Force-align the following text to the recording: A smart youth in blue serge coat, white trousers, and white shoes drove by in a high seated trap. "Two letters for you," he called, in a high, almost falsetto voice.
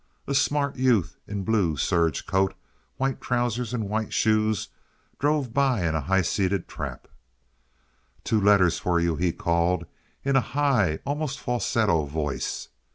A 0.25 0.33
smart 0.33 0.77
youth 0.77 1.17
in 1.27 1.43
blue 1.43 1.77
serge 1.77 2.25
coat, 2.25 2.55
white 2.97 3.21
trousers, 3.21 3.71
and 3.71 3.87
white 3.87 4.11
shoes 4.11 4.69
drove 5.19 5.53
by 5.53 5.85
in 5.87 5.93
a 5.93 6.01
high 6.01 6.23
seated 6.23 6.67
trap. 6.67 7.07
"Two 8.23 8.41
letters 8.41 8.79
for 8.79 8.99
you," 8.99 9.15
he 9.15 9.31
called, 9.31 9.85
in 10.25 10.35
a 10.35 10.41
high, 10.41 10.97
almost 11.05 11.39
falsetto 11.39 12.05
voice. 12.05 12.69